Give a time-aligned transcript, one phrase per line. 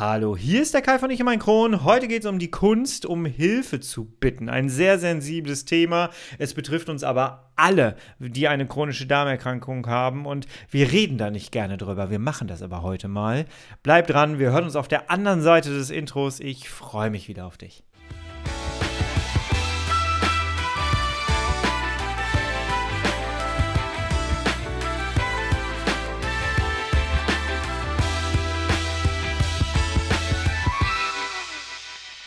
[0.00, 1.84] Hallo, hier ist der Kai von Ich mein Kron.
[1.84, 4.48] Heute geht es um die Kunst, um Hilfe zu bitten.
[4.48, 6.08] Ein sehr sensibles Thema.
[6.38, 11.52] Es betrifft uns aber alle, die eine chronische Darmerkrankung haben und wir reden da nicht
[11.52, 12.08] gerne drüber.
[12.08, 13.44] Wir machen das aber heute mal.
[13.82, 16.40] Bleib dran, wir hören uns auf der anderen Seite des Intros.
[16.40, 17.84] Ich freue mich wieder auf dich.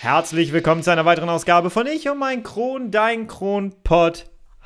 [0.03, 4.25] Herzlich willkommen zu einer weiteren Ausgabe von Ich und mein Kron, dein Kronpott.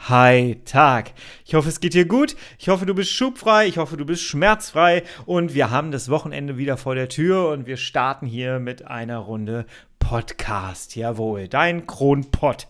[0.10, 1.12] Hi Tag.
[1.46, 2.36] Ich hoffe, es geht dir gut.
[2.58, 3.68] Ich hoffe, du bist schubfrei.
[3.68, 5.04] Ich hoffe, du bist schmerzfrei.
[5.28, 9.20] Und wir haben das Wochenende wieder vor der Tür und wir starten hier mit einer
[9.20, 9.68] Runde
[10.00, 10.96] Podcast.
[10.96, 12.66] Jawohl, dein Kronpott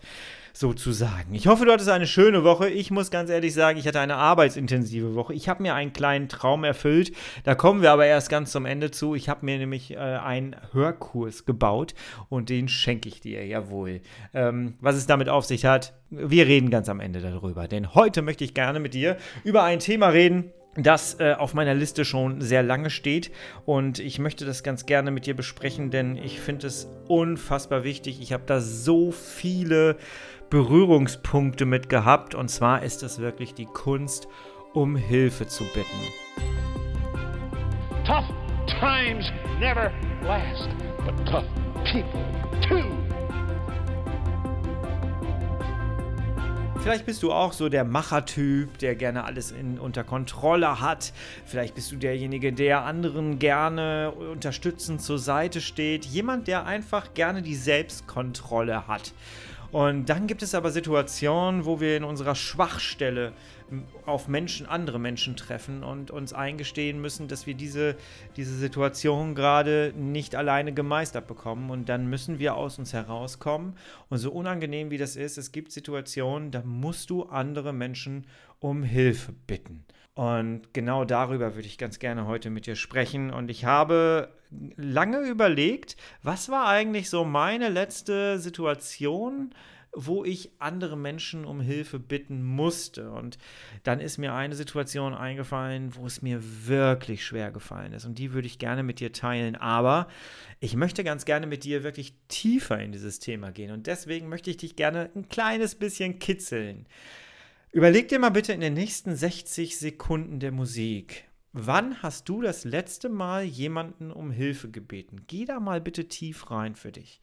[0.58, 1.34] sozusagen.
[1.34, 2.68] Ich hoffe, du hattest eine schöne Woche.
[2.68, 5.32] Ich muss ganz ehrlich sagen, ich hatte eine arbeitsintensive Woche.
[5.32, 7.12] Ich habe mir einen kleinen Traum erfüllt.
[7.44, 9.14] Da kommen wir aber erst ganz zum Ende zu.
[9.14, 11.94] Ich habe mir nämlich äh, einen Hörkurs gebaut
[12.28, 14.00] und den schenke ich dir, jawohl.
[14.34, 17.68] Ähm, was es damit auf sich hat, wir reden ganz am Ende darüber.
[17.68, 21.74] Denn heute möchte ich gerne mit dir über ein Thema reden, das äh, auf meiner
[21.74, 23.32] Liste schon sehr lange steht
[23.64, 28.20] und ich möchte das ganz gerne mit dir besprechen, denn ich finde es unfassbar wichtig.
[28.20, 29.96] Ich habe da so viele
[30.50, 32.34] Berührungspunkte mit gehabt.
[32.34, 34.28] Und zwar ist es wirklich die Kunst,
[34.72, 35.86] um Hilfe zu bitten.
[38.04, 38.24] Tough
[38.80, 39.90] times never
[40.22, 40.68] last,
[41.04, 41.44] but tough
[41.84, 42.24] people
[42.66, 42.98] too.
[46.80, 51.12] Vielleicht bist du auch so der Machertyp, der gerne alles in, unter Kontrolle hat.
[51.44, 56.06] Vielleicht bist du derjenige, der anderen gerne unterstützend zur Seite steht.
[56.06, 59.12] Jemand, der einfach gerne die Selbstkontrolle hat.
[59.70, 63.32] Und dann gibt es aber Situationen, wo wir in unserer Schwachstelle
[64.06, 67.96] auf Menschen, andere Menschen treffen und uns eingestehen müssen, dass wir diese,
[68.36, 71.70] diese Situation gerade nicht alleine gemeistert bekommen.
[71.70, 73.74] Und dann müssen wir aus uns herauskommen.
[74.08, 78.26] Und so unangenehm wie das ist, es gibt Situationen, da musst du andere Menschen
[78.60, 79.84] um Hilfe bitten.
[80.14, 83.32] Und genau darüber würde ich ganz gerne heute mit dir sprechen.
[83.32, 84.32] Und ich habe
[84.76, 89.54] lange überlegt, was war eigentlich so meine letzte Situation,
[90.00, 93.10] wo ich andere Menschen um Hilfe bitten musste.
[93.10, 93.36] Und
[93.82, 98.04] dann ist mir eine Situation eingefallen, wo es mir wirklich schwer gefallen ist.
[98.04, 99.56] Und die würde ich gerne mit dir teilen.
[99.56, 100.06] Aber
[100.60, 103.72] ich möchte ganz gerne mit dir wirklich tiefer in dieses Thema gehen.
[103.72, 106.86] Und deswegen möchte ich dich gerne ein kleines bisschen kitzeln.
[107.72, 112.64] Überleg dir mal bitte in den nächsten 60 Sekunden der Musik, wann hast du das
[112.64, 115.24] letzte Mal jemanden um Hilfe gebeten?
[115.26, 117.20] Geh da mal bitte tief rein für dich.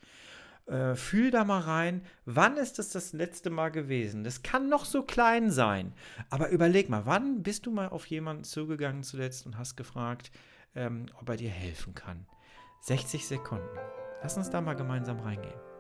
[0.68, 4.24] Äh, fühl da mal rein, wann ist es das letzte Mal gewesen?
[4.24, 5.94] Das kann noch so klein sein,
[6.32, 10.32] aber überleg mal, wann bist du mal auf jemanden zugegangen zuletzt und hast gefragt,
[10.74, 12.26] ähm, ob er dir helfen kann?
[12.82, 13.78] 60 Sekunden.
[14.24, 15.75] Lass uns da mal gemeinsam reingehen.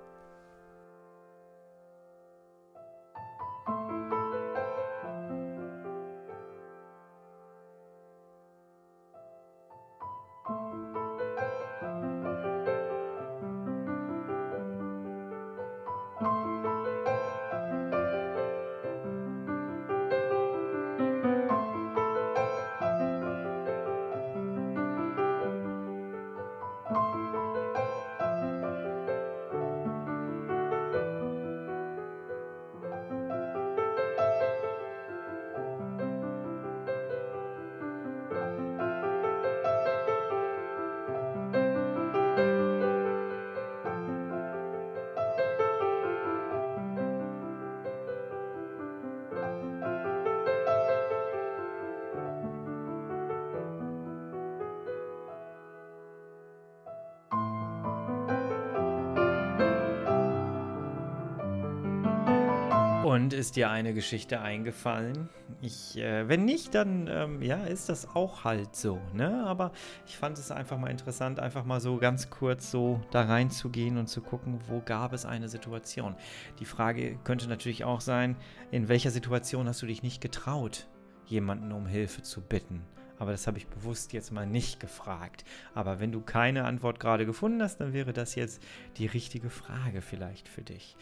[63.26, 65.30] Und ist dir eine Geschichte eingefallen?
[65.60, 69.44] Ich, äh, wenn nicht, dann ähm, ja, ist das auch halt so, ne?
[69.48, 69.72] Aber
[70.06, 74.06] ich fand es einfach mal interessant, einfach mal so ganz kurz so da reinzugehen und
[74.06, 76.16] zu gucken, wo gab es eine Situation.
[76.60, 78.36] Die Frage könnte natürlich auch sein,
[78.70, 80.86] in welcher Situation hast du dich nicht getraut,
[81.26, 82.84] jemanden um Hilfe zu bitten?
[83.18, 85.46] Aber das habe ich bewusst jetzt mal nicht gefragt.
[85.74, 88.62] Aber wenn du keine Antwort gerade gefunden hast, dann wäre das jetzt
[88.98, 90.96] die richtige Frage vielleicht für dich.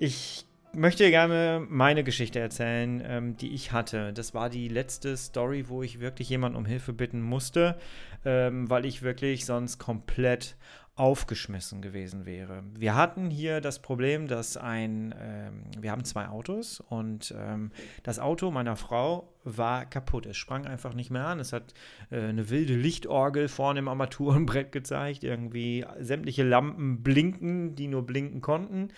[0.00, 4.12] Ich möchte gerne meine Geschichte erzählen, ähm, die ich hatte.
[4.12, 7.78] Das war die letzte Story, wo ich wirklich jemanden um Hilfe bitten musste,
[8.24, 10.56] ähm, weil ich wirklich sonst komplett
[10.94, 12.62] aufgeschmissen gewesen wäre.
[12.78, 17.70] Wir hatten hier das Problem, dass ein, ähm, wir haben zwei Autos und ähm,
[18.02, 20.26] das Auto meiner Frau war kaputt.
[20.26, 21.40] Es sprang einfach nicht mehr an.
[21.40, 21.72] Es hat
[22.10, 25.24] äh, eine wilde Lichtorgel vorne im Armaturenbrett gezeigt.
[25.24, 28.88] Irgendwie sämtliche Lampen blinken, die nur blinken konnten.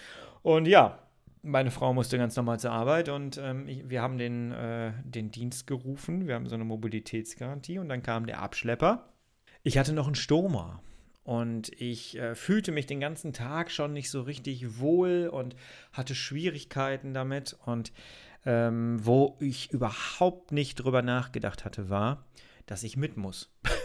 [0.42, 0.98] Und ja,
[1.44, 5.66] meine Frau musste ganz normal zur Arbeit und ähm, wir haben den, äh, den Dienst
[5.66, 6.26] gerufen.
[6.26, 9.12] Wir haben so eine Mobilitätsgarantie und dann kam der Abschlepper.
[9.62, 10.82] Ich hatte noch einen Stoma
[11.22, 15.54] und ich äh, fühlte mich den ganzen Tag schon nicht so richtig wohl und
[15.92, 17.56] hatte Schwierigkeiten damit.
[17.64, 17.92] Und
[18.44, 22.26] ähm, wo ich überhaupt nicht drüber nachgedacht hatte, war,
[22.66, 23.50] dass ich mit muss.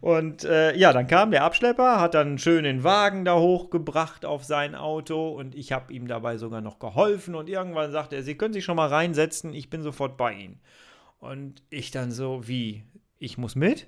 [0.00, 4.44] und äh, ja, dann kam der Abschlepper, hat dann schön den Wagen da hochgebracht auf
[4.44, 7.34] sein Auto und ich habe ihm dabei sogar noch geholfen.
[7.34, 10.60] Und irgendwann sagte er, Sie können sich schon mal reinsetzen, ich bin sofort bei Ihnen.
[11.18, 12.84] Und ich dann so, wie,
[13.18, 13.86] ich muss mit?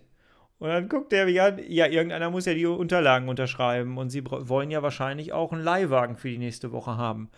[0.58, 4.24] Und dann guckt er mich an, ja, irgendeiner muss ja die Unterlagen unterschreiben und sie
[4.24, 7.30] wollen ja wahrscheinlich auch einen Leihwagen für die nächste Woche haben.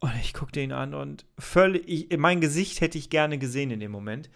[0.00, 3.80] Und ich guckte ihn an und völlig, ich, mein Gesicht hätte ich gerne gesehen in
[3.80, 4.30] dem Moment.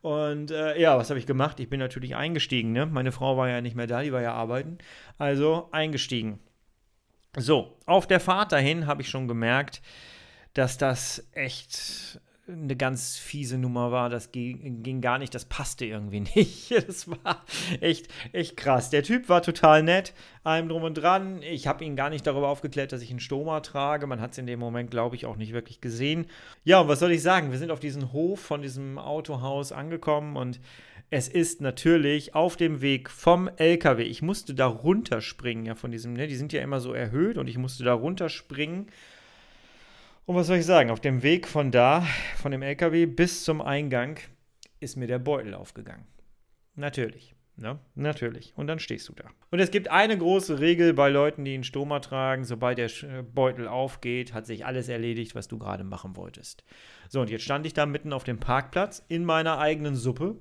[0.00, 1.58] Und äh, ja, was habe ich gemacht?
[1.60, 2.86] Ich bin natürlich eingestiegen, ne?
[2.86, 4.78] Meine Frau war ja nicht mehr da, die war ja arbeiten.
[5.18, 6.38] Also eingestiegen.
[7.36, 9.82] So, auf der Fahrt dahin habe ich schon gemerkt,
[10.54, 14.08] dass das echt eine ganz fiese Nummer war.
[14.08, 16.70] Das ging, ging, gar nicht, das passte irgendwie nicht.
[16.70, 17.44] Das war
[17.80, 18.90] echt, echt krass.
[18.90, 20.14] Der Typ war total nett,
[20.44, 21.42] allem drum und dran.
[21.42, 24.06] Ich habe ihn gar nicht darüber aufgeklärt, dass ich einen Stoma trage.
[24.06, 26.26] Man hat es in dem Moment, glaube ich, auch nicht wirklich gesehen.
[26.64, 27.50] Ja, und was soll ich sagen?
[27.50, 30.60] Wir sind auf diesem Hof von diesem Autohaus angekommen und
[31.10, 34.02] es ist natürlich auf dem Weg vom LKW.
[34.02, 36.26] Ich musste da runterspringen, ja, von diesem, ne?
[36.26, 38.88] Die sind ja immer so erhöht und ich musste da runterspringen
[40.28, 40.90] und was soll ich sagen?
[40.90, 44.18] Auf dem Weg von da, von dem LKW bis zum Eingang,
[44.78, 46.04] ist mir der Beutel aufgegangen.
[46.74, 47.34] Natürlich.
[47.56, 47.78] Ne?
[47.94, 48.52] Natürlich.
[48.54, 49.24] Und dann stehst du da.
[49.50, 52.44] Und es gibt eine große Regel bei Leuten, die einen Stoma tragen.
[52.44, 56.62] Sobald der äh, Beutel aufgeht, hat sich alles erledigt, was du gerade machen wolltest.
[57.08, 60.36] So, und jetzt stand ich da mitten auf dem Parkplatz in meiner eigenen Suppe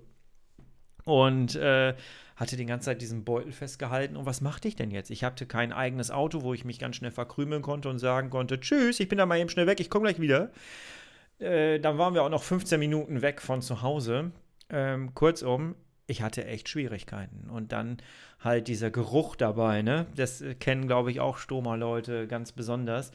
[1.07, 1.95] und äh,
[2.35, 4.17] hatte die ganze Zeit diesen Beutel festgehalten.
[4.17, 5.09] Und was machte ich denn jetzt?
[5.09, 8.59] Ich hatte kein eigenes Auto, wo ich mich ganz schnell verkrümeln konnte und sagen konnte,
[8.59, 10.51] tschüss, ich bin da mal eben schnell weg, ich komme gleich wieder.
[11.39, 14.31] Äh, dann waren wir auch noch 15 Minuten weg von zu Hause.
[14.69, 15.75] Ähm, kurzum,
[16.07, 17.49] ich hatte echt Schwierigkeiten.
[17.49, 17.97] Und dann
[18.41, 20.07] halt dieser Geruch dabei, ne?
[20.15, 23.11] Das kennen, glaube ich, auch Stoma-Leute ganz besonders.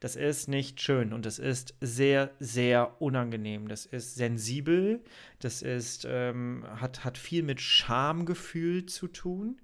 [0.00, 3.68] Das ist nicht schön und das ist sehr, sehr unangenehm.
[3.68, 5.02] Das ist sensibel,
[5.40, 9.60] das ist, ähm, hat, hat viel mit Schamgefühl zu tun.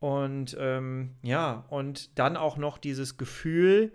[0.00, 3.92] Und ähm, ja, und dann auch noch dieses Gefühl,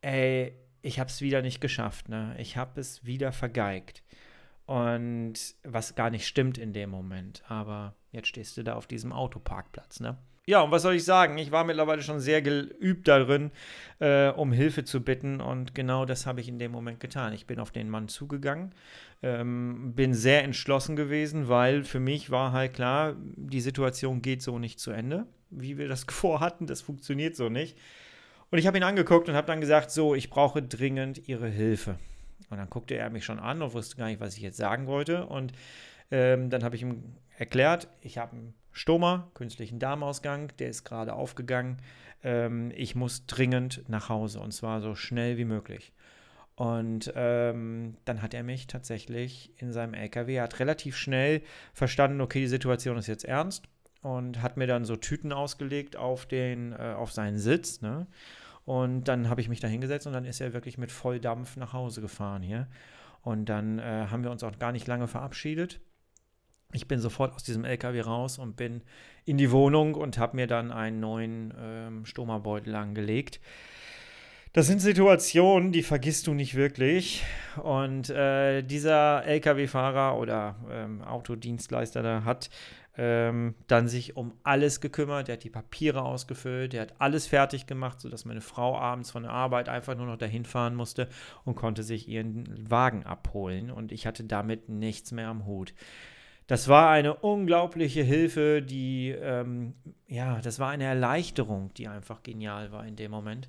[0.00, 2.34] ey, ich habe es wieder nicht geschafft, ne?
[2.38, 4.02] Ich habe es wieder vergeigt.
[4.66, 7.42] Und was gar nicht stimmt in dem Moment.
[7.48, 10.18] Aber jetzt stehst du da auf diesem Autoparkplatz, ne?
[10.46, 11.38] Ja, und was soll ich sagen?
[11.38, 13.50] Ich war mittlerweile schon sehr geübt darin,
[13.98, 15.40] äh, um Hilfe zu bitten.
[15.40, 17.32] Und genau das habe ich in dem Moment getan.
[17.32, 18.74] Ich bin auf den Mann zugegangen,
[19.22, 24.58] ähm, bin sehr entschlossen gewesen, weil für mich war halt klar, die Situation geht so
[24.58, 26.66] nicht zu Ende, wie wir das vorhatten.
[26.66, 27.78] Das funktioniert so nicht.
[28.50, 31.98] Und ich habe ihn angeguckt und habe dann gesagt, so, ich brauche dringend Ihre Hilfe.
[32.50, 34.86] Und dann guckte er mich schon an und wusste gar nicht, was ich jetzt sagen
[34.86, 35.26] wollte.
[35.26, 35.52] Und
[36.10, 41.14] ähm, dann habe ich ihm erklärt, ich habe einen Stoma, künstlichen Darmausgang, der ist gerade
[41.14, 41.78] aufgegangen.
[42.22, 45.94] Ähm, ich muss dringend nach Hause und zwar so schnell wie möglich.
[46.56, 51.42] Und ähm, dann hat er mich tatsächlich in seinem LKW, er hat relativ schnell
[51.72, 53.68] verstanden, okay, die Situation ist jetzt ernst
[54.02, 57.80] und hat mir dann so Tüten ausgelegt auf, den, äh, auf seinen Sitz.
[57.80, 58.06] Ne?
[58.64, 61.72] Und dann habe ich mich da hingesetzt und dann ist er wirklich mit Volldampf nach
[61.72, 62.66] Hause gefahren hier.
[63.22, 65.80] Und dann äh, haben wir uns auch gar nicht lange verabschiedet.
[66.72, 68.82] Ich bin sofort aus diesem LKW raus und bin
[69.24, 73.40] in die Wohnung und habe mir dann einen neuen ähm, Stomabeutel angelegt.
[74.54, 77.24] Das sind Situationen, die vergisst du nicht wirklich.
[77.60, 82.50] Und äh, dieser Lkw-Fahrer oder ähm, Autodienstleister da hat
[82.96, 85.26] ähm, dann sich um alles gekümmert.
[85.26, 89.24] Der hat die Papiere ausgefüllt, der hat alles fertig gemacht, sodass meine Frau abends von
[89.24, 91.08] der Arbeit einfach nur noch dahin fahren musste
[91.44, 93.72] und konnte sich ihren Wagen abholen.
[93.72, 95.74] Und ich hatte damit nichts mehr am Hut
[96.46, 99.74] das war eine unglaubliche Hilfe, die, ähm,
[100.06, 103.48] ja, das war eine Erleichterung, die einfach genial war in dem Moment.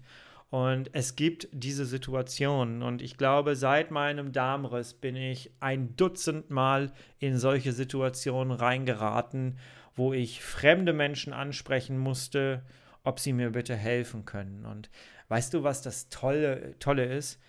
[0.50, 2.82] Und es gibt diese Situationen.
[2.82, 9.58] Und ich glaube, seit meinem Darmriss bin ich ein Dutzend Mal in solche Situationen reingeraten,
[9.96, 12.64] wo ich fremde Menschen ansprechen musste,
[13.04, 14.66] ob sie mir bitte helfen können.
[14.66, 14.90] Und
[15.28, 17.40] weißt du, was das Tolle, Tolle ist?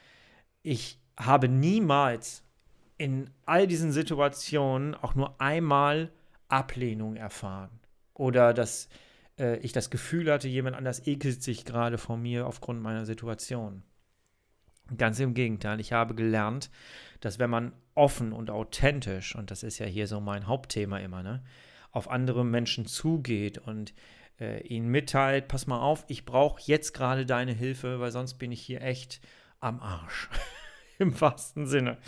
[0.67, 2.43] ich habe niemals
[2.99, 6.11] in all diesen Situationen auch nur einmal
[6.49, 7.81] Ablehnung erfahren.
[8.15, 8.89] Oder dass
[9.39, 13.83] äh, ich das Gefühl hatte, jemand anders ekelt sich gerade vor mir aufgrund meiner Situation.
[14.97, 16.71] Ganz im Gegenteil, ich habe gelernt,
[17.21, 21.23] dass wenn man offen und authentisch, und das ist ja hier so mein Hauptthema immer,
[21.23, 21.43] ne,
[21.91, 23.95] auf andere Menschen zugeht und
[24.39, 28.53] äh, ihnen mitteilt, pass mal auf, ich brauche jetzt gerade deine Hilfe, weil sonst bin
[28.53, 29.21] ich hier echt
[29.61, 30.29] am Arsch.
[30.99, 31.99] Im wahrsten Sinne.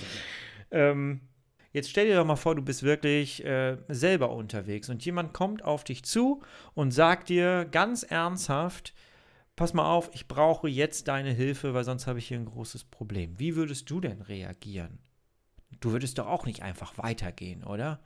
[0.70, 1.20] Ähm,
[1.72, 5.64] jetzt stell dir doch mal vor, du bist wirklich äh, selber unterwegs und jemand kommt
[5.64, 6.42] auf dich zu
[6.74, 8.94] und sagt dir ganz ernsthaft,
[9.56, 12.84] pass mal auf, ich brauche jetzt deine Hilfe, weil sonst habe ich hier ein großes
[12.84, 13.38] Problem.
[13.38, 14.98] Wie würdest du denn reagieren?
[15.80, 18.00] Du würdest doch auch nicht einfach weitergehen, oder?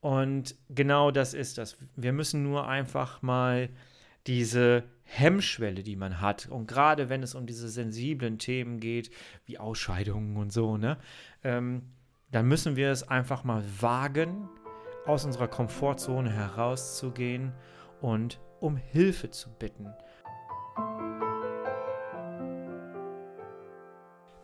[0.00, 1.76] Und genau das ist das.
[1.96, 3.68] Wir müssen nur einfach mal
[4.28, 9.10] diese Hemmschwelle, die man hat, und gerade wenn es um diese sensiblen Themen geht,
[9.46, 10.98] wie Ausscheidungen und so, ne,
[11.42, 11.82] ähm,
[12.30, 14.48] dann müssen wir es einfach mal wagen,
[15.06, 17.54] aus unserer Komfortzone herauszugehen
[18.02, 19.88] und um Hilfe zu bitten.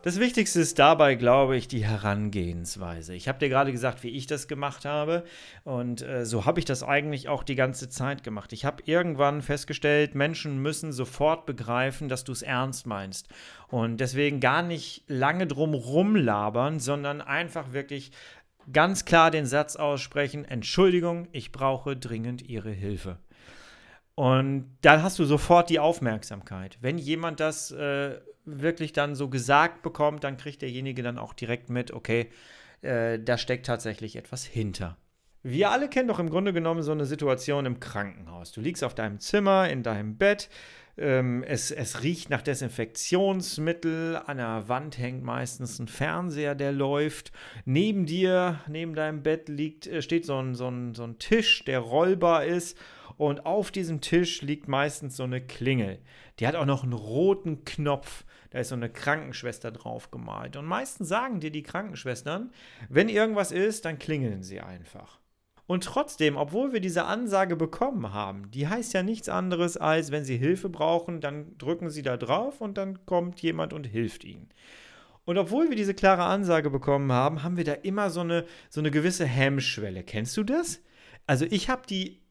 [0.05, 3.15] Das Wichtigste ist dabei, glaube ich, die Herangehensweise.
[3.15, 5.23] Ich habe dir gerade gesagt, wie ich das gemacht habe.
[5.63, 8.53] Und äh, so habe ich das eigentlich auch die ganze Zeit gemacht.
[8.53, 13.29] Ich habe irgendwann festgestellt, Menschen müssen sofort begreifen, dass du es ernst meinst.
[13.67, 18.11] Und deswegen gar nicht lange drum rumlabern, sondern einfach wirklich
[18.71, 23.17] ganz klar den Satz aussprechen: Entschuldigung, ich brauche dringend Ihre Hilfe.
[24.15, 26.77] Und dann hast du sofort die Aufmerksamkeit.
[26.81, 31.69] Wenn jemand das äh, wirklich dann so gesagt bekommt, dann kriegt derjenige dann auch direkt
[31.69, 32.29] mit, okay,
[32.81, 34.97] äh, da steckt tatsächlich etwas hinter.
[35.43, 38.51] Wir alle kennen doch im Grunde genommen so eine Situation im Krankenhaus.
[38.51, 40.49] Du liegst auf deinem Zimmer, in deinem Bett,
[40.97, 47.31] ähm, es, es riecht nach Desinfektionsmittel, an der Wand hängt meistens ein Fernseher, der läuft.
[47.65, 51.65] Neben dir, neben deinem Bett liegt, äh, steht so ein, so, ein, so ein Tisch,
[51.65, 52.77] der rollbar ist
[53.17, 55.99] und auf diesem Tisch liegt meistens so eine Klingel.
[56.39, 58.25] Die hat auch noch einen roten Knopf.
[58.49, 60.57] Da ist so eine Krankenschwester drauf gemalt.
[60.57, 62.51] Und meistens sagen dir die Krankenschwestern,
[62.89, 65.19] wenn irgendwas ist, dann klingeln sie einfach.
[65.67, 70.23] Und trotzdem, obwohl wir diese Ansage bekommen haben, die heißt ja nichts anderes als, wenn
[70.23, 74.49] Sie Hilfe brauchen, dann drücken Sie da drauf und dann kommt jemand und hilft Ihnen.
[75.25, 78.79] Und obwohl wir diese klare Ansage bekommen haben, haben wir da immer so eine, so
[78.79, 80.03] eine gewisse Hemmschwelle.
[80.03, 80.81] Kennst du das?
[81.25, 82.21] Also ich habe die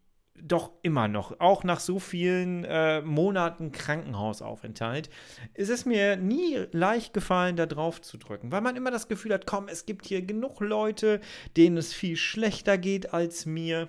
[0.40, 5.08] doch immer noch, auch nach so vielen äh, Monaten Krankenhausaufenthalt,
[5.54, 9.32] ist es mir nie leicht gefallen, da drauf zu drücken, weil man immer das Gefühl
[9.32, 11.20] hat, komm, es gibt hier genug Leute,
[11.56, 13.88] denen es viel schlechter geht als mir.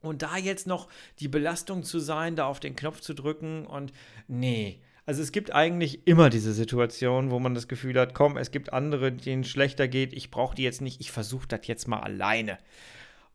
[0.00, 3.92] Und da jetzt noch die Belastung zu sein, da auf den Knopf zu drücken und
[4.28, 4.82] nee.
[5.06, 8.72] Also es gibt eigentlich immer diese Situation, wo man das Gefühl hat, komm, es gibt
[8.72, 12.00] andere, denen es schlechter geht, ich brauche die jetzt nicht, ich versuche das jetzt mal
[12.00, 12.58] alleine.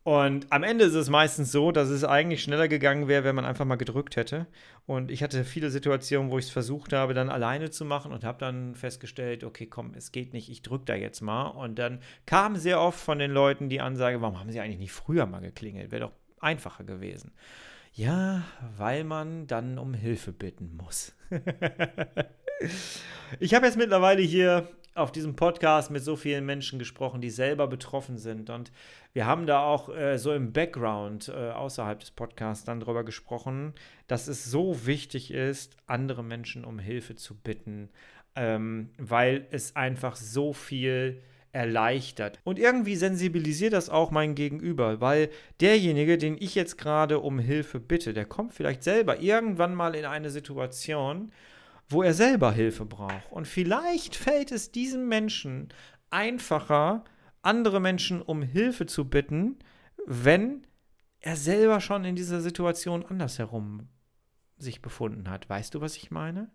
[0.10, 3.46] Und am Ende ist es meistens so, dass es eigentlich schneller gegangen wäre, wenn man
[3.46, 4.48] einfach mal gedrückt hätte.
[4.88, 8.24] Und ich hatte viele Situationen, wo ich es versucht habe, dann alleine zu machen und
[8.24, 11.50] habe dann festgestellt, okay, komm, es geht nicht, ich drücke da jetzt mal.
[11.50, 14.94] Und dann kam sehr oft von den Leuten die Ansage, warum haben sie eigentlich nicht
[14.94, 15.92] früher mal geklingelt?
[15.92, 17.32] Wäre doch einfacher gewesen.
[17.94, 18.42] Ja,
[18.78, 21.14] weil man dann um Hilfe bitten muss.
[23.40, 27.68] ich habe jetzt mittlerweile hier auf diesem Podcast mit so vielen Menschen gesprochen, die selber
[27.68, 28.50] betroffen sind.
[28.50, 28.72] Und
[29.14, 33.74] wir haben da auch äh, so im Background äh, außerhalb des Podcasts dann darüber gesprochen,
[34.08, 37.90] dass es so wichtig ist, andere Menschen um Hilfe zu bitten,
[38.36, 42.40] ähm, weil es einfach so viel erleichtert.
[42.44, 45.30] Und irgendwie sensibilisiert das auch mein Gegenüber, weil
[45.62, 50.06] derjenige, den ich jetzt gerade um Hilfe bitte, der kommt vielleicht selber irgendwann mal in
[50.06, 51.32] eine Situation,
[51.90, 53.32] wo er selber Hilfe braucht.
[53.32, 55.70] Und vielleicht fällt es diesem Menschen
[56.12, 57.04] einfacher,
[57.42, 59.60] andere Menschen um Hilfe zu bitten,
[60.06, 60.66] wenn
[61.20, 63.90] er selber schon in dieser Situation andersherum
[64.58, 65.50] sich befunden hat.
[65.50, 66.50] Weißt du, was ich meine?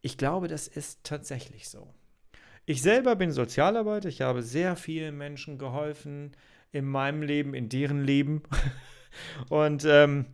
[0.00, 1.92] Ich glaube, das ist tatsächlich so.
[2.66, 6.32] Ich selber bin Sozialarbeiter, ich habe sehr vielen Menschen geholfen
[6.72, 8.42] in meinem Leben, in deren Leben.
[9.48, 10.26] Und ähm,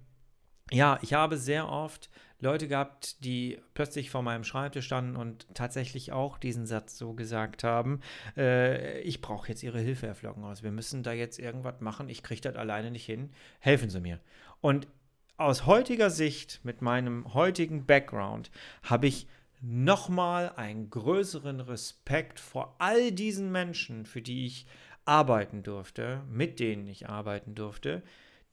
[0.70, 2.08] ja, ich habe sehr oft
[2.40, 7.64] Leute gehabt, die plötzlich vor meinem Schreibtisch standen und tatsächlich auch diesen Satz so gesagt
[7.64, 8.00] haben,
[8.36, 10.62] äh, ich brauche jetzt Ihre Hilfe, Herr Flockenhaus.
[10.62, 12.08] Wir müssen da jetzt irgendwas machen.
[12.08, 13.30] Ich kriege das alleine nicht hin.
[13.58, 14.20] Helfen Sie mir.
[14.60, 14.88] Und
[15.36, 18.50] aus heutiger Sicht, mit meinem heutigen Background,
[18.82, 19.26] habe ich
[19.60, 24.66] nochmal einen größeren Respekt vor all diesen Menschen, für die ich
[25.04, 28.02] arbeiten durfte, mit denen ich arbeiten durfte,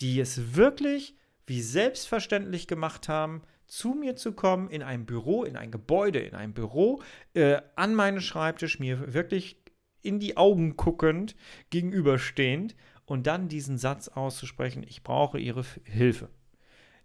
[0.02, 1.16] die es wirklich
[1.46, 6.36] wie selbstverständlich gemacht haben, zu mir zu kommen, in ein Büro, in ein Gebäude, in
[6.36, 7.02] ein Büro,
[7.34, 9.62] äh, an meinen Schreibtisch, mir wirklich
[10.02, 11.36] in die Augen guckend,
[11.70, 16.30] gegenüberstehend und dann diesen Satz auszusprechen, ich brauche Ihre Hilfe.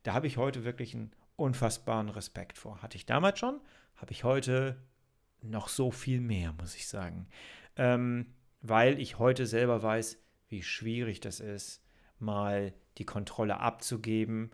[0.05, 2.83] Da habe ich heute wirklich einen unfassbaren Respekt vor.
[2.83, 3.61] Hatte ich damals schon,
[3.97, 4.77] habe ich heute
[5.41, 7.27] noch so viel mehr, muss ich sagen.
[7.77, 11.83] Ähm, weil ich heute selber weiß, wie schwierig das ist,
[12.19, 14.51] mal die Kontrolle abzugeben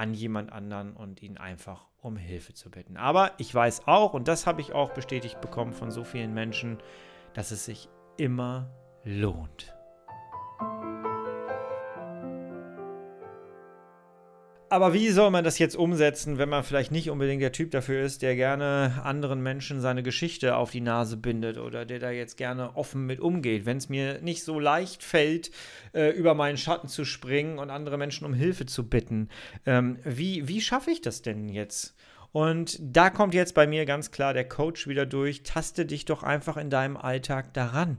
[0.00, 2.96] an jemand anderen und ihn einfach um Hilfe zu bitten.
[2.96, 6.78] Aber ich weiß auch, und das habe ich auch bestätigt bekommen von so vielen Menschen,
[7.34, 8.70] dass es sich immer
[9.04, 9.74] lohnt.
[14.72, 18.04] Aber wie soll man das jetzt umsetzen, wenn man vielleicht nicht unbedingt der Typ dafür
[18.04, 22.36] ist, der gerne anderen Menschen seine Geschichte auf die Nase bindet oder der da jetzt
[22.36, 23.66] gerne offen mit umgeht?
[23.66, 25.50] Wenn es mir nicht so leicht fällt,
[25.92, 29.28] äh, über meinen Schatten zu springen und andere Menschen um Hilfe zu bitten,
[29.66, 31.96] ähm, wie, wie schaffe ich das denn jetzt?
[32.30, 35.42] Und da kommt jetzt bei mir ganz klar der Coach wieder durch.
[35.42, 37.98] Taste dich doch einfach in deinem Alltag daran,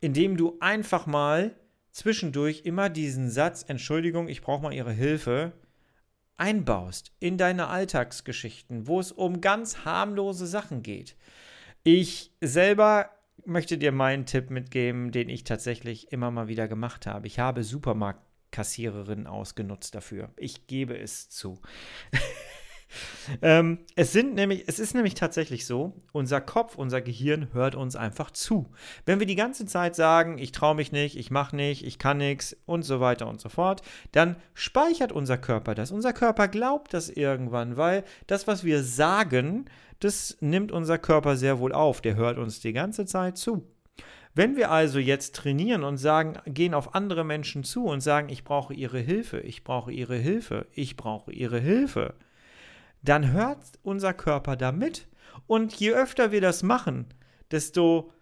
[0.00, 1.54] indem du einfach mal
[1.90, 5.52] zwischendurch immer diesen Satz, Entschuldigung, ich brauche mal Ihre Hilfe,
[6.36, 11.16] einbaust in deine Alltagsgeschichten, wo es um ganz harmlose Sachen geht.
[11.84, 13.10] Ich selber
[13.44, 17.26] möchte dir meinen Tipp mitgeben, den ich tatsächlich immer mal wieder gemacht habe.
[17.26, 20.30] Ich habe Supermarktkassiererinnen ausgenutzt dafür.
[20.36, 21.60] Ich gebe es zu.
[23.42, 27.96] ähm, es sind nämlich, es ist nämlich tatsächlich so, unser Kopf, unser Gehirn hört uns
[27.96, 28.70] einfach zu.
[29.06, 32.18] Wenn wir die ganze Zeit sagen, ich traue mich nicht, ich mache nicht, ich kann
[32.18, 33.82] nichts und so weiter und so fort,
[34.12, 35.90] dann speichert unser Körper das.
[35.90, 39.66] Unser Körper glaubt das irgendwann, weil das, was wir sagen,
[40.00, 42.00] das nimmt unser Körper sehr wohl auf.
[42.00, 43.66] Der hört uns die ganze Zeit zu.
[44.34, 48.44] Wenn wir also jetzt trainieren und sagen, gehen auf andere Menschen zu und sagen, ich
[48.44, 52.14] brauche ihre Hilfe, ich brauche ihre Hilfe, ich brauche ihre Hilfe,
[53.02, 55.08] dann hört unser Körper damit.
[55.46, 57.06] Und je öfter wir das machen,
[57.50, 58.12] desto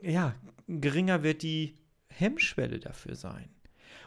[0.00, 0.34] ja,
[0.68, 1.76] geringer wird die
[2.08, 3.50] Hemmschwelle dafür sein.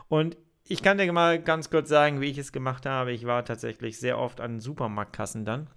[0.08, 3.12] Und ich kann dir mal ganz kurz sagen, wie ich es gemacht habe.
[3.12, 5.68] Ich war tatsächlich sehr oft an Supermarktkassen dann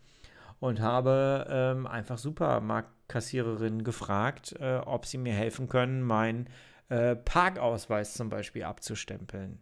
[0.61, 6.49] und habe ähm, einfach Supermarktkassiererinnen gefragt, äh, ob sie mir helfen können, meinen
[6.89, 9.61] äh, Parkausweis zum Beispiel abzustempeln.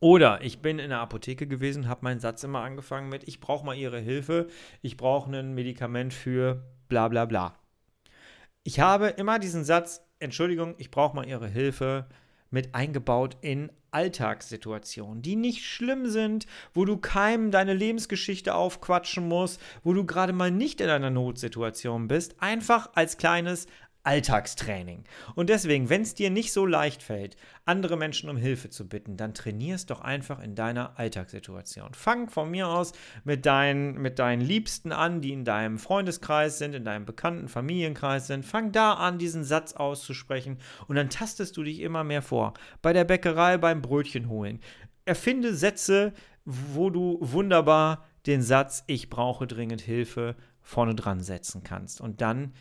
[0.00, 3.64] Oder ich bin in der Apotheke gewesen, habe meinen Satz immer angefangen mit, ich brauche
[3.64, 4.48] mal Ihre Hilfe,
[4.82, 7.58] ich brauche ein Medikament für bla bla bla.
[8.62, 12.06] Ich habe immer diesen Satz, Entschuldigung, ich brauche mal Ihre Hilfe,
[12.50, 19.60] mit eingebaut in Alltagssituationen, die nicht schlimm sind, wo du keinem deine Lebensgeschichte aufquatschen musst,
[19.82, 23.66] wo du gerade mal nicht in einer Notsituation bist, einfach als kleines
[24.06, 25.02] Alltagstraining.
[25.34, 29.16] Und deswegen, wenn es dir nicht so leicht fällt, andere Menschen um Hilfe zu bitten,
[29.16, 31.92] dann trainierst doch einfach in deiner Alltagssituation.
[31.92, 32.92] Fang von mir aus
[33.24, 38.28] mit deinen, mit deinen Liebsten an, die in deinem Freundeskreis sind, in deinem bekannten Familienkreis
[38.28, 38.44] sind.
[38.44, 42.54] Fang da an, diesen Satz auszusprechen und dann tastest du dich immer mehr vor.
[42.82, 44.60] Bei der Bäckerei, beim Brötchen holen.
[45.04, 46.12] Erfinde Sätze,
[46.44, 52.00] wo du wunderbar den Satz, ich brauche dringend Hilfe, vorne dran setzen kannst.
[52.00, 52.52] Und dann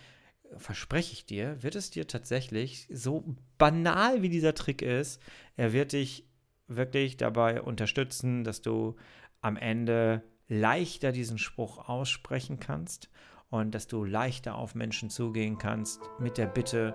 [0.58, 5.22] verspreche ich dir, wird es dir tatsächlich, so banal wie dieser Trick ist,
[5.56, 6.28] er wird dich
[6.68, 8.96] wirklich dabei unterstützen, dass du
[9.41, 13.10] am Ende leichter diesen Spruch aussprechen kannst
[13.50, 16.94] und dass du leichter auf Menschen zugehen kannst mit der Bitte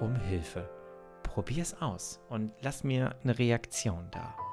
[0.00, 0.68] um Hilfe.
[1.22, 4.47] Probier es aus und lass mir eine Reaktion da.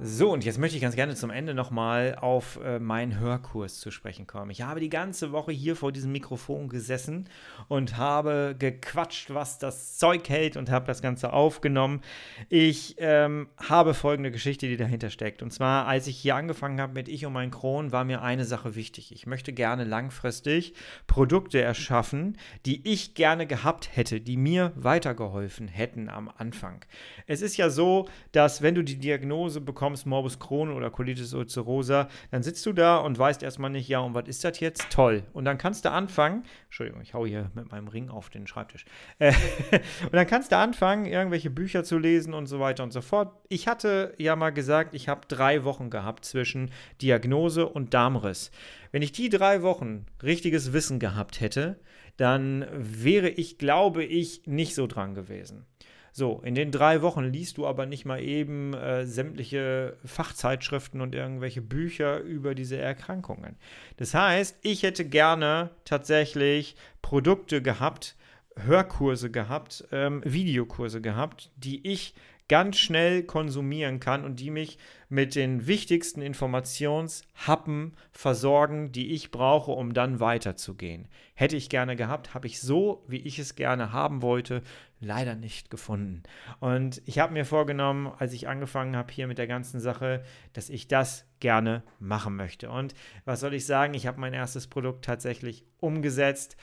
[0.00, 3.90] So, und jetzt möchte ich ganz gerne zum Ende nochmal auf äh, meinen Hörkurs zu
[3.90, 4.52] sprechen kommen.
[4.52, 7.28] Ich habe die ganze Woche hier vor diesem Mikrofon gesessen
[7.66, 12.00] und habe gequatscht, was das Zeug hält und habe das Ganze aufgenommen.
[12.48, 15.42] Ich ähm, habe folgende Geschichte, die dahinter steckt.
[15.42, 18.44] Und zwar, als ich hier angefangen habe mit Ich und mein Kron, war mir eine
[18.44, 19.10] Sache wichtig.
[19.10, 20.74] Ich möchte gerne langfristig
[21.08, 26.84] Produkte erschaffen, die ich gerne gehabt hätte, die mir weitergeholfen hätten am Anfang.
[27.26, 31.32] Es ist ja so, dass wenn du die Diagnose bekommst, bekommst Morbus Crohn oder Colitis
[31.32, 34.90] ulcerosa, dann sitzt du da und weißt erstmal nicht, ja, und was ist das jetzt?
[34.90, 35.22] Toll.
[35.32, 38.84] Und dann kannst du anfangen, Entschuldigung, ich hau hier mit meinem Ring auf den Schreibtisch.
[39.18, 43.34] Und dann kannst du anfangen, irgendwelche Bücher zu lesen und so weiter und so fort.
[43.48, 46.70] Ich hatte ja mal gesagt, ich habe drei Wochen gehabt zwischen
[47.00, 48.50] Diagnose und Darmriss.
[48.92, 51.78] Wenn ich die drei Wochen richtiges Wissen gehabt hätte,
[52.18, 55.64] dann wäre ich, glaube ich, nicht so dran gewesen.
[56.12, 61.14] So, in den drei Wochen liest du aber nicht mal eben äh, sämtliche Fachzeitschriften und
[61.14, 63.56] irgendwelche Bücher über diese Erkrankungen.
[63.96, 68.16] Das heißt, ich hätte gerne tatsächlich Produkte gehabt,
[68.56, 72.14] Hörkurse gehabt, ähm, Videokurse gehabt, die ich
[72.48, 74.78] ganz schnell konsumieren kann und die mich
[75.10, 81.08] mit den wichtigsten Informationshappen versorgen, die ich brauche, um dann weiterzugehen.
[81.34, 84.62] Hätte ich gerne gehabt, habe ich so, wie ich es gerne haben wollte,
[85.00, 86.22] leider nicht gefunden.
[86.60, 90.70] Und ich habe mir vorgenommen, als ich angefangen habe hier mit der ganzen Sache, dass
[90.70, 92.70] ich das gerne machen möchte.
[92.70, 93.94] Und was soll ich sagen?
[93.94, 96.56] Ich habe mein erstes Produkt tatsächlich umgesetzt.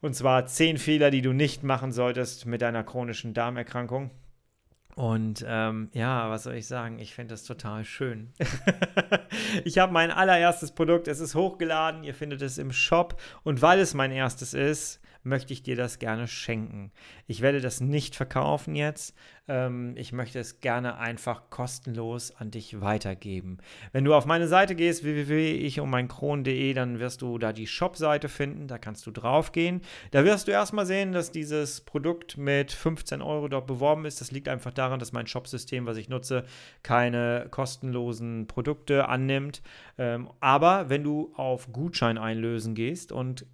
[0.00, 4.10] Und zwar zehn Fehler, die du nicht machen solltest mit deiner chronischen Darmerkrankung.
[4.96, 6.98] Und ähm, ja, was soll ich sagen?
[6.98, 8.32] Ich finde das total schön.
[9.64, 13.20] ich habe mein allererstes Produkt, es ist hochgeladen, ihr findet es im Shop.
[13.42, 16.92] Und weil es mein erstes ist, möchte ich dir das gerne schenken.
[17.26, 19.14] Ich werde das nicht verkaufen jetzt.
[19.48, 23.58] Ähm, ich möchte es gerne einfach kostenlos an dich weitergeben.
[23.92, 28.68] Wenn du auf meine Seite gehst, www.ichummeinkron.de, dann wirst du da die Shop-Seite finden.
[28.68, 29.82] Da kannst du draufgehen.
[30.12, 34.20] Da wirst du erstmal sehen, dass dieses Produkt mit 15 Euro dort beworben ist.
[34.20, 36.44] Das liegt einfach daran, dass mein Shop-System, was ich nutze,
[36.82, 39.62] keine kostenlosen Produkte annimmt.
[39.98, 43.46] Ähm, aber wenn du auf Gutschein einlösen gehst und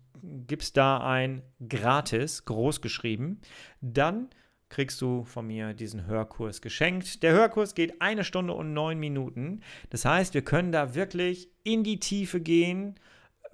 [0.46, 3.40] gibst da ein gratis, groß geschrieben,
[3.80, 4.28] dann
[4.68, 7.22] kriegst du von mir diesen Hörkurs geschenkt.
[7.22, 9.60] Der Hörkurs geht eine Stunde und neun Minuten.
[9.90, 12.96] Das heißt, wir können da wirklich in die Tiefe gehen,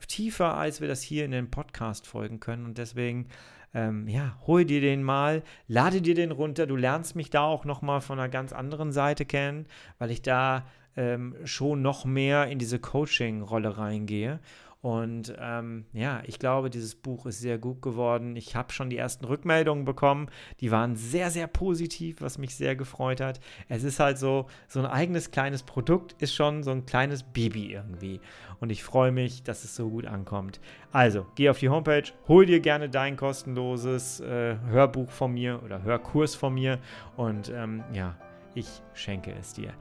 [0.07, 2.65] tiefer als wir das hier in den Podcast folgen können.
[2.65, 3.29] Und deswegen,
[3.75, 6.67] ähm, ja, hol dir den mal, lade dir den runter.
[6.67, 9.67] Du lernst mich da auch nochmal von einer ganz anderen Seite kennen,
[9.99, 14.41] weil ich da ähm, schon noch mehr in diese Coaching-Rolle reingehe.
[14.83, 18.35] Und ähm, ja, ich glaube, dieses Buch ist sehr gut geworden.
[18.35, 20.27] Ich habe schon die ersten Rückmeldungen bekommen.
[20.59, 23.39] Die waren sehr, sehr positiv, was mich sehr gefreut hat.
[23.69, 27.73] Es ist halt so, so ein eigenes kleines Produkt ist schon so ein kleines Baby
[27.73, 28.21] irgendwie.
[28.59, 30.61] Und ich freue mich, dass es so gut ankommt.
[30.91, 35.85] Also, geh auf die Homepage, hol dir gerne dein kostenloses äh, Hörbuch von mir oder
[35.85, 36.81] Hörkurs von mir.
[37.17, 38.17] Und ähm, ja,
[38.57, 39.73] ich schenke es dir.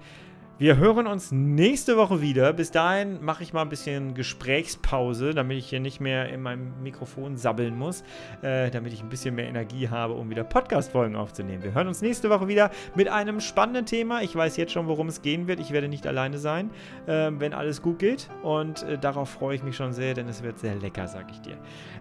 [0.57, 2.53] Wir hören uns nächste Woche wieder.
[2.53, 6.83] Bis dahin mache ich mal ein bisschen Gesprächspause, damit ich hier nicht mehr in meinem
[6.83, 8.03] Mikrofon sabbeln muss,
[8.43, 11.63] äh, damit ich ein bisschen mehr Energie habe, um wieder Podcast-Folgen aufzunehmen.
[11.63, 14.21] Wir hören uns nächste Woche wieder mit einem spannenden Thema.
[14.21, 15.59] Ich weiß jetzt schon, worum es gehen wird.
[15.59, 16.69] Ich werde nicht alleine sein,
[17.07, 18.29] äh, wenn alles gut geht.
[18.43, 21.41] Und äh, darauf freue ich mich schon sehr, denn es wird sehr lecker, sag ich
[21.41, 21.57] dir.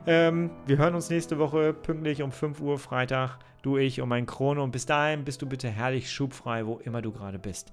[0.06, 3.38] Ähm, wir hören uns nächste Woche pünktlich um 5 Uhr Freitag.
[3.62, 4.62] Du, ich und mein Krone.
[4.62, 7.72] Und bis dahin bist du bitte herrlich schubfrei, wo immer du gerade bist.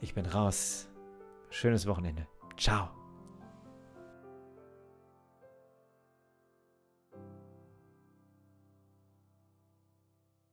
[0.00, 0.88] Ich bin raus.
[1.50, 2.26] Schönes Wochenende.
[2.56, 2.90] Ciao.